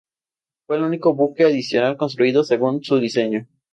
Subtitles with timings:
[0.01, 3.45] El fue el único buque adicional construido según su diseño.